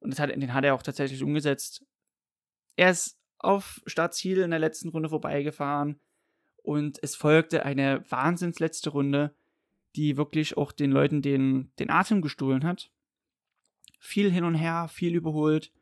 [0.00, 1.84] Und hat, den hat er auch tatsächlich umgesetzt.
[2.76, 6.00] Er ist auf Startziel in der letzten Runde vorbeigefahren.
[6.56, 9.34] Und es folgte eine wahnsinns letzte Runde,
[9.96, 12.90] die wirklich auch den Leuten den, den Atem gestohlen hat.
[14.04, 15.72] Viel hin und her, viel überholt,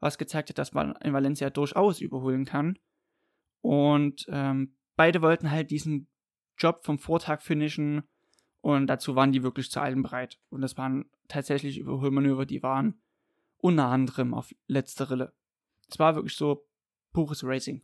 [0.00, 2.80] was gezeigt hat, dass man in Valencia durchaus überholen kann.
[3.62, 6.08] Und ähm, beide wollten halt diesen
[6.58, 8.02] Job vom Vortag finishen
[8.60, 10.40] und dazu waren die wirklich zu allem bereit.
[10.50, 13.00] Und das waren tatsächlich Überholmanöver, die waren
[13.58, 15.32] unter anderem auf letzte Rille.
[15.88, 16.66] Es war wirklich so
[17.12, 17.82] pures Racing.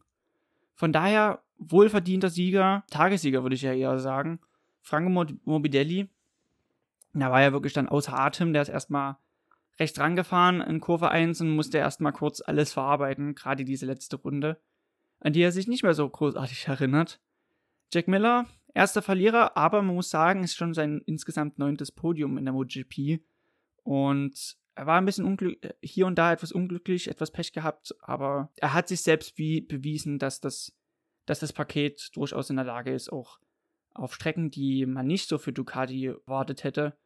[0.75, 4.41] Von daher wohlverdienter Sieger, Tagessieger würde ich ja eher sagen.
[4.83, 5.11] Franco
[5.45, 6.09] Morbidelli,
[7.13, 9.17] da war ja wirklich dann außer Atem, der ist erstmal
[9.79, 14.61] rechts rangefahren in Kurve 1 und musste erstmal kurz alles verarbeiten, gerade diese letzte Runde,
[15.21, 17.21] an die er sich nicht mehr so großartig erinnert.
[17.93, 22.45] Jack Miller, erster Verlierer, aber man muss sagen, ist schon sein insgesamt neuntes Podium in
[22.45, 23.21] der MotoGP.
[23.83, 28.51] Und er war ein bisschen unglücklich, hier und da etwas unglücklich, etwas Pech gehabt, aber
[28.57, 30.77] er hat sich selbst wie bewiesen, dass das,
[31.25, 33.39] dass das Paket durchaus in der Lage ist, auch
[33.95, 36.99] auf Strecken, die man nicht so für Ducati erwartet hätte,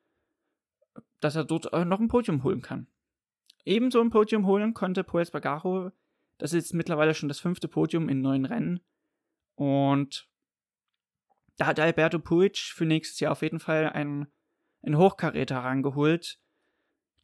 [1.21, 2.87] dass er dort noch ein Podium holen kann.
[3.65, 5.93] Ebenso ein Podium holen konnte Poes Bagaro.
[6.39, 8.81] Das ist mittlerweile schon das fünfte Podium in neun Rennen.
[9.55, 10.29] Und
[11.59, 14.29] da hat Alberto Puig für nächstes Jahr auf jeden Fall einen,
[14.83, 16.41] einen Hochkaräter rangeholt.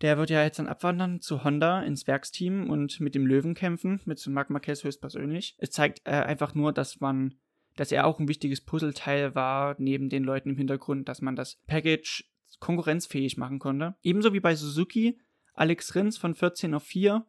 [0.03, 4.03] Der wird ja jetzt dann abwandern zu Honda ins Werksteam und mit dem Löwen kämpfen,
[4.05, 5.57] mit Marc Marquez höchstpersönlich.
[5.57, 7.39] Es zeigt äh, einfach nur, dass man,
[7.77, 11.57] dass er auch ein wichtiges Puzzleteil war, neben den Leuten im Hintergrund, dass man das
[11.67, 13.97] Package konkurrenzfähig machen konnte.
[14.03, 15.19] Ebenso wie bei Suzuki,
[15.55, 17.27] Alex Rins von 14 auf 4.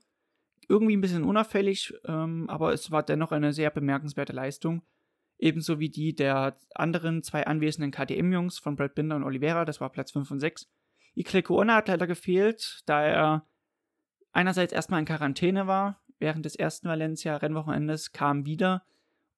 [0.70, 4.84] Irgendwie ein bisschen unauffällig, ähm, aber es war dennoch eine sehr bemerkenswerte Leistung.
[5.40, 9.92] Ebenso wie die der anderen zwei anwesenden KTM-Jungs von Brad Binder und Oliveira, das war
[9.92, 10.70] Platz 5 und 6.
[11.16, 13.48] Ikle Kuona hat leider gefehlt, da er
[14.32, 18.84] einerseits erstmal in Quarantäne war, während des ersten Valencia-Rennwochenendes, kam wieder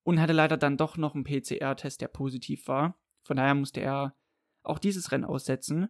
[0.04, 2.97] und hatte leider dann doch noch einen PCR-Test, der positiv war.
[3.21, 4.15] Von daher musste er
[4.63, 5.89] auch dieses Rennen aussetzen.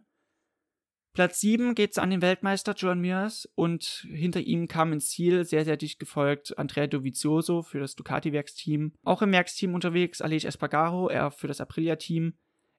[1.12, 5.44] Platz 7 geht es an den Weltmeister John Mears und hinter ihm kam ins Ziel,
[5.44, 8.92] sehr, sehr dicht gefolgt, Andrea Dovizioso für das Ducati-Werksteam.
[9.02, 12.34] Auch im Werksteam unterwegs Aleix Espargaro, er für das Aprilia-Team.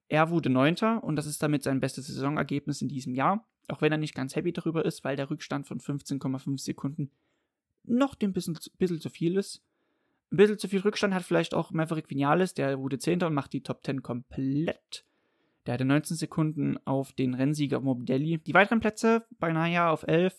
[0.08, 3.92] Er wurde Neunter und das ist damit sein bestes Saisonergebnis in diesem Jahr, auch wenn
[3.92, 7.12] er nicht ganz happy darüber ist, weil der Rückstand von 15,5 Sekunden
[7.84, 9.62] noch ein bisschen, bisschen zu viel ist.
[10.32, 13.52] Ein bisschen zu viel Rückstand hat vielleicht auch Maverick Vinales, der wurde Zehnter und macht
[13.52, 15.04] die Top 10 komplett.
[15.66, 18.40] Der hatte 19 Sekunden auf den Rennsieger Morbidelli.
[18.40, 20.36] Die weiteren Plätze bei Naya auf 11.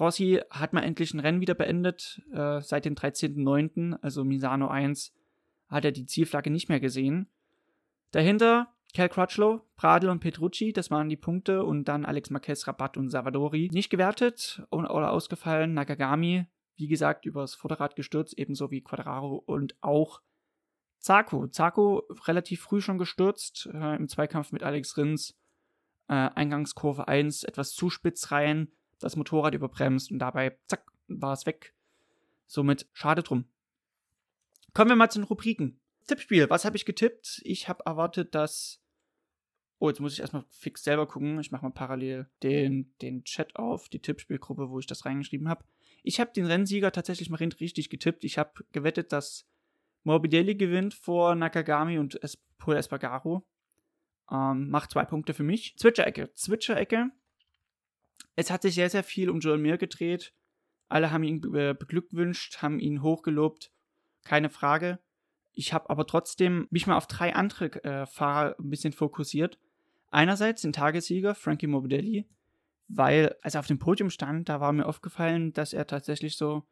[0.00, 2.22] Rossi hat mal endlich ein Rennen wieder beendet.
[2.32, 5.12] Äh, seit dem 13.09., also Misano 1,
[5.68, 7.28] hat er die Zielflagge nicht mehr gesehen.
[8.10, 11.64] Dahinter Cal Crutchlow, Pradel und Petrucci, das waren die Punkte.
[11.64, 13.68] Und dann Alex Marquez, Rabat und Salvadori.
[13.72, 15.74] Nicht gewertet oder ausgefallen.
[15.74, 20.22] Nakagami, wie gesagt, übers Vorderrad gestürzt, ebenso wie Quadraro und auch
[21.02, 21.48] Zarko.
[21.48, 25.36] Zarko relativ früh schon gestürzt äh, im Zweikampf mit Alex Rins.
[26.08, 31.44] Äh, Eingangskurve 1 etwas zu spitz rein, das Motorrad überbremst und dabei, zack, war es
[31.46, 31.74] weg.
[32.46, 33.46] Somit schade drum.
[34.74, 35.80] Kommen wir mal zu den Rubriken.
[36.06, 37.40] Tippspiel, was habe ich getippt?
[37.44, 38.80] Ich habe erwartet, dass.
[39.78, 41.40] Oh, jetzt muss ich erstmal fix selber gucken.
[41.40, 45.64] Ich mache mal parallel den, den Chat auf, die Tippspielgruppe, wo ich das reingeschrieben habe.
[46.04, 48.22] Ich habe den Rennsieger tatsächlich mal richtig getippt.
[48.22, 49.46] Ich habe gewettet, dass
[50.04, 53.46] Morbidelli gewinnt vor Nakagami und es Paul Espargaro.
[54.30, 55.76] Ähm, macht zwei Punkte für mich.
[55.76, 56.32] Zwitscherecke.
[56.34, 57.10] Zwitscherecke.
[58.36, 60.34] Es hat sich sehr, sehr viel um Joel Mir gedreht.
[60.88, 63.72] Alle haben ihn beglückwünscht, haben ihn hochgelobt.
[64.24, 64.98] Keine Frage.
[65.52, 69.58] Ich habe aber trotzdem mich mal auf drei andere äh, Fahrer ein bisschen fokussiert.
[70.10, 72.28] Einerseits den Tagessieger Frankie Morbidelli,
[72.88, 76.64] weil als er auf dem Podium stand, da war mir aufgefallen, dass er tatsächlich so,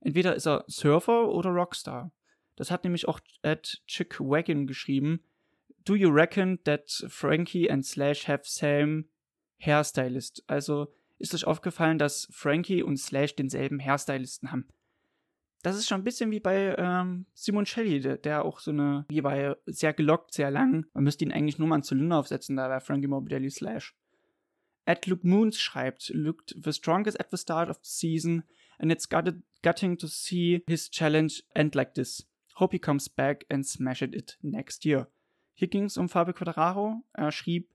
[0.00, 2.12] entweder ist er Surfer oder Rockstar.
[2.56, 5.20] Das hat nämlich auch at Chick Wagon geschrieben.
[5.84, 9.04] Do you reckon that Frankie and Slash have same
[9.58, 10.42] hairstylist?
[10.46, 14.66] Also ist euch aufgefallen, dass Frankie und Slash denselben Hairstylisten haben.
[15.62, 19.04] Das ist schon ein bisschen wie bei ähm, Simon Shelley, der, der, auch so eine,
[19.08, 20.86] wie bei sehr gelockt, sehr lang.
[20.92, 23.94] Man müsste ihn eigentlich nur mal einen Zylinder aufsetzen, da wäre Frankie Morbidelli Slash.
[24.84, 28.44] At Luke Moons schreibt, looked the strongest at the start of the season
[28.78, 29.28] and it's got
[29.62, 32.24] gutting to see his challenge end like this.
[32.58, 35.08] Hope he comes back and smash it next year.
[35.54, 37.02] Hier ging es um Fabio Quadraro.
[37.12, 37.68] Er schrieb,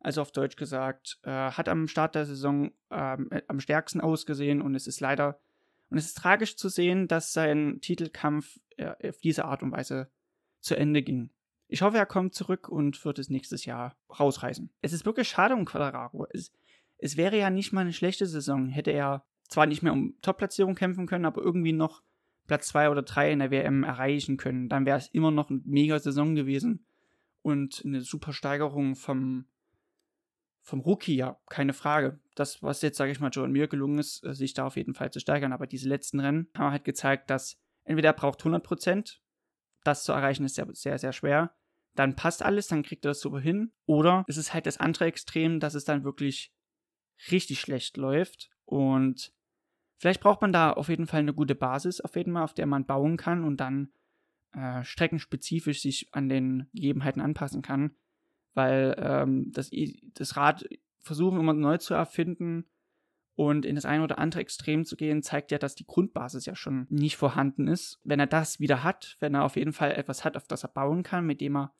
[0.00, 4.60] also auf Deutsch gesagt, äh, hat am Start der Saison ähm, äh, am stärksten ausgesehen
[4.60, 5.40] und es ist leider
[5.90, 10.10] und es ist tragisch zu sehen, dass sein Titelkampf äh, auf diese Art und Weise
[10.60, 11.30] zu Ende ging.
[11.68, 14.70] Ich hoffe, er kommt zurück und wird es nächstes Jahr rausreißen.
[14.80, 16.26] Es ist wirklich schade um Quadraro.
[16.30, 16.52] Es,
[16.98, 18.68] es wäre ja nicht mal eine schlechte Saison.
[18.68, 22.02] Hätte er zwar nicht mehr um Top-Platzierung kämpfen können, aber irgendwie noch
[22.46, 25.60] Platz 2 oder 3 in der WM erreichen können, dann wäre es immer noch eine
[25.64, 26.86] mega Saison gewesen
[27.42, 29.46] und eine super Steigerung vom,
[30.62, 32.20] vom Rookie, ja, keine Frage.
[32.34, 34.94] Das, was jetzt, sage ich mal, Joan Mir gelungen ist, äh, sich da auf jeden
[34.94, 39.18] Fall zu steigern, aber diese letzten Rennen haben halt gezeigt, dass entweder er braucht 100%,
[39.84, 41.54] das zu erreichen ist sehr, sehr, sehr schwer,
[41.94, 45.06] dann passt alles, dann kriegt er das super hin, oder es ist halt das andere
[45.06, 46.52] Extrem, dass es dann wirklich
[47.30, 49.32] richtig schlecht läuft und
[49.96, 52.66] Vielleicht braucht man da auf jeden Fall eine gute Basis, auf jeden Fall, auf der
[52.66, 53.90] man bauen kann und dann
[54.52, 57.94] äh, streckenspezifisch sich an den Gegebenheiten anpassen kann,
[58.54, 59.70] weil ähm, das,
[60.14, 60.68] das Rad
[61.00, 62.64] versuchen immer neu zu erfinden
[63.36, 66.54] und in das eine oder andere Extrem zu gehen, zeigt ja, dass die Grundbasis ja
[66.54, 68.00] schon nicht vorhanden ist.
[68.04, 70.68] Wenn er das wieder hat, wenn er auf jeden Fall etwas hat, auf das er
[70.68, 71.74] bauen kann, mit dem er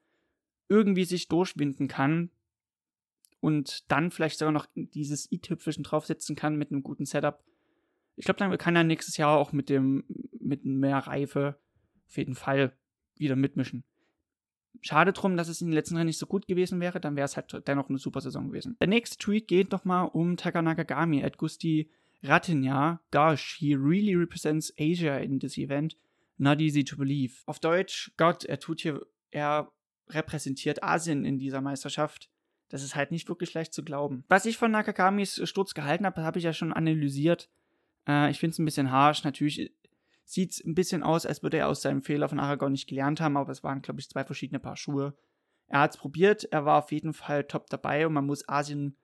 [0.69, 2.31] irgendwie sich durchwinden kann
[3.41, 7.45] und dann vielleicht sogar noch dieses i-Tüpfelchen draufsetzen kann mit einem guten Setup.
[8.17, 10.05] Ich glaube, dann kann er nächstes Jahr auch mit dem
[10.39, 11.59] mit mehr Reife
[12.07, 12.77] auf jeden Fall
[13.17, 13.85] wieder mitmischen.
[14.81, 17.25] Schade drum, dass es in den letzten Rennen nicht so gut gewesen wäre, dann wäre
[17.25, 18.77] es halt dennoch eine super Saison gewesen.
[18.81, 21.91] Der nächste Tweet geht nochmal um Takanagagami at Gusti
[22.23, 23.01] Ratinja.
[23.11, 25.97] Gosh, he really represents Asia in this event.
[26.37, 27.43] Not easy to believe.
[27.47, 29.71] Auf Deutsch, Gott, er tut hier, er
[30.09, 32.31] repräsentiert Asien in dieser Meisterschaft.
[32.69, 34.25] Das ist halt nicht wirklich leicht zu glauben.
[34.29, 37.49] Was ich von Nakagamis Sturz gehalten habe, habe ich ja schon analysiert.
[38.09, 39.25] Äh, ich finde es ein bisschen harsh.
[39.25, 39.73] Natürlich
[40.25, 43.21] sieht es ein bisschen aus, als würde er aus seinem Fehler von Aragon nicht gelernt
[43.21, 45.15] haben, aber es waren, glaube ich, zwei verschiedene Paar Schuhe.
[45.67, 48.97] Er hat es probiert, er war auf jeden Fall top dabei und man muss Asien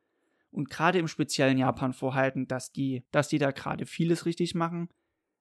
[0.50, 4.88] und gerade im speziellen Japan vorhalten, dass die, dass die da gerade vieles richtig machen.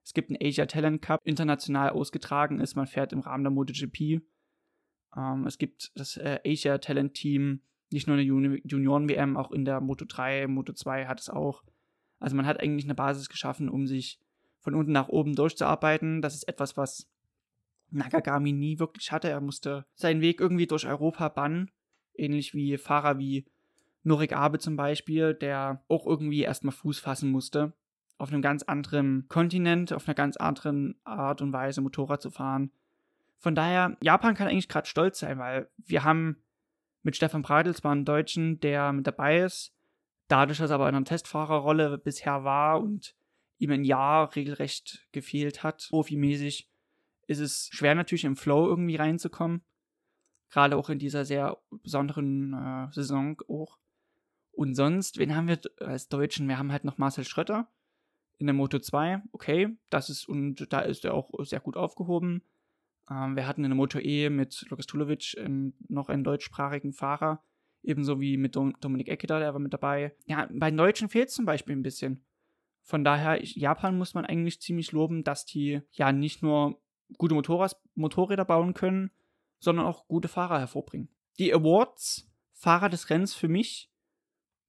[0.04, 4.22] Es gibt einen Asia Talent Cup, international ausgetragen ist, man fährt im Rahmen der MotoGP.
[5.16, 9.66] Ähm, es gibt das äh, Asia Talent Team, nicht nur in der Junioren-WM, auch in
[9.66, 11.64] der Moto 3, Moto 2 hat es auch.
[12.20, 14.20] Also man hat eigentlich eine Basis geschaffen, um sich
[14.60, 16.22] von unten nach oben durchzuarbeiten.
[16.22, 17.08] Das ist etwas, was
[17.92, 19.30] Nakagami nie wirklich hatte.
[19.30, 21.72] Er musste seinen Weg irgendwie durch Europa bannen.
[22.14, 23.46] Ähnlich wie Fahrer wie
[24.04, 27.74] Norik Abe zum Beispiel, der auch irgendwie erstmal Fuß fassen musste.
[28.18, 32.72] Auf einem ganz anderen Kontinent, auf einer ganz anderen Art und Weise Motorrad zu fahren.
[33.38, 36.38] Von daher, Japan kann eigentlich gerade stolz sein, weil wir haben
[37.04, 39.74] mit Stefan Breitl zwar einen Deutschen, der mit dabei ist,
[40.30, 43.16] dadurch, dass er aber in einer Testfahrerrolle bisher war und
[43.58, 46.70] ihm ein Jahr regelrecht gefehlt hat, profimäßig,
[47.28, 49.64] ist es schwer natürlich im Flow irgendwie reinzukommen.
[50.50, 53.78] Gerade auch in dieser sehr besonderen äh, Saison auch.
[54.52, 56.48] Und sonst, wen haben wir als Deutschen?
[56.48, 57.72] Wir haben halt noch Marcel Schrötter
[58.40, 59.22] in der Moto 2.
[59.32, 62.42] Okay, das ist, und da ist er auch sehr gut aufgehoben.
[63.10, 65.36] Ähm, wir hatten in der Moto E mit Lukas Tulovic
[65.88, 67.44] noch einen deutschsprachigen Fahrer.
[67.84, 70.14] Ebenso wie mit Dom Dominik Eckeder, der war mit dabei.
[70.26, 72.24] Ja, bei den Deutschen fehlt es zum Beispiel ein bisschen.
[72.84, 76.82] Von daher, Japan muss man eigentlich ziemlich loben, dass die ja nicht nur
[77.18, 79.12] gute Motorrad, Motorräder bauen können,
[79.60, 81.10] sondern auch gute Fahrer hervorbringen.
[81.38, 83.90] Die Awards, Fahrer des Rennens für mich,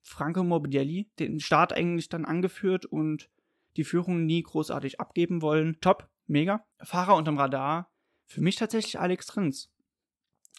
[0.01, 3.31] Franco Morbidelli, den Start eigentlich dann angeführt und
[3.77, 5.79] die Führung nie großartig abgeben wollen.
[5.81, 6.65] Top, mega.
[6.83, 7.91] Fahrer unterm Radar,
[8.27, 9.73] für mich tatsächlich Alex Rins.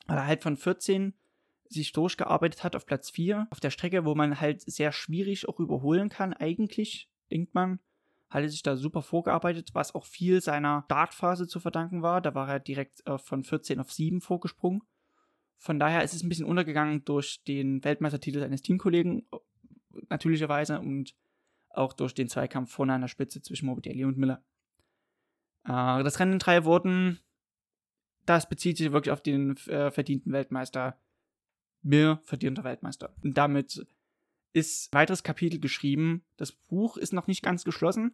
[0.07, 1.13] Weil er halt von 14
[1.73, 5.59] sich durchgearbeitet hat auf Platz 4, auf der Strecke, wo man halt sehr schwierig auch
[5.59, 7.79] überholen kann, eigentlich denkt man,
[8.29, 12.21] hatte sich da super vorgearbeitet, was auch viel seiner Startphase zu verdanken war.
[12.21, 14.81] Da war er direkt äh, von 14 auf 7 vorgesprungen.
[15.57, 19.27] Von daher ist es ein bisschen untergegangen durch den Weltmeistertitel seines Teamkollegen,
[20.09, 21.13] natürlicherweise, und
[21.69, 24.43] auch durch den Zweikampf vorne an der Spitze zwischen Morbidelli und Miller.
[25.65, 27.19] Äh, das Rennen in drei Worten,
[28.25, 30.97] das bezieht sich wirklich auf den äh, verdienten Weltmeister.
[31.81, 33.13] Mir verdienter Weltmeister.
[33.23, 33.85] Und damit
[34.53, 36.23] ist ein weiteres Kapitel geschrieben.
[36.37, 38.13] Das Buch ist noch nicht ganz geschlossen.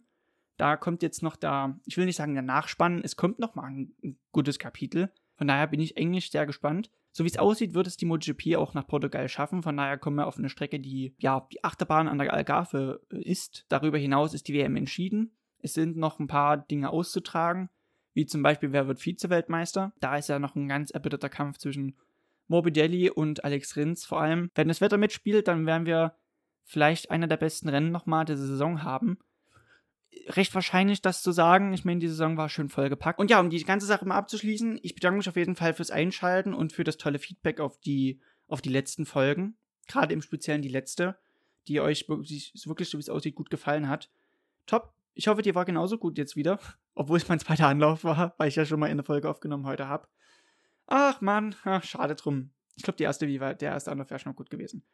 [0.57, 3.65] Da kommt jetzt noch da, ich will nicht sagen der Nachspann, es kommt noch mal
[3.65, 5.11] ein, ein gutes Kapitel.
[5.35, 6.89] Von daher bin ich eigentlich sehr gespannt.
[7.11, 9.63] So wie es aussieht, wird es die MotoGP auch nach Portugal schaffen.
[9.63, 13.21] Von daher kommen wir auf eine Strecke, die ja die Achterbahn an der Algarve äh,
[13.21, 13.65] ist.
[13.69, 15.31] Darüber hinaus ist die WM entschieden.
[15.59, 17.69] Es sind noch ein paar Dinge auszutragen,
[18.13, 19.93] wie zum Beispiel, wer wird Vize-Weltmeister.
[19.99, 21.95] Da ist ja noch ein ganz erbitterter Kampf zwischen
[22.47, 24.49] Morbidelli und Alex Rins vor allem.
[24.55, 26.15] Wenn das Wetter mitspielt, dann werden wir
[26.63, 29.17] vielleicht einer der besten Rennen nochmal der Saison haben.
[30.27, 31.73] Recht wahrscheinlich, das zu sagen.
[31.73, 33.19] Ich meine, die Saison war schön vollgepackt.
[33.19, 35.91] Und ja, um die ganze Sache mal abzuschließen, ich bedanke mich auf jeden Fall fürs
[35.91, 39.57] Einschalten und für das tolle Feedback auf die, auf die letzten Folgen.
[39.87, 41.17] Gerade im Speziellen die letzte,
[41.67, 44.09] die euch wirklich, wirklich so wie es aussieht, gut gefallen hat.
[44.65, 44.93] Top.
[45.13, 46.59] Ich hoffe, die war genauso gut jetzt wieder.
[46.93, 49.87] Obwohl es mein zweiter Anlauf war, weil ich ja schon mal eine Folge aufgenommen heute
[49.87, 50.07] habe.
[50.87, 52.51] Ach man, schade drum.
[52.75, 54.85] Ich glaube, die erste, wie war, der erste Anlauf wäre schon gut gewesen.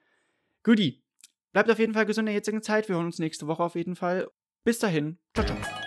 [0.63, 1.03] Goodie.
[1.51, 2.89] Bleibt auf jeden Fall gesund in der jetzigen Zeit.
[2.89, 4.29] Wir hören uns nächste Woche auf jeden Fall.
[4.63, 5.19] Bis dahin.
[5.35, 5.82] Ciao, ciao.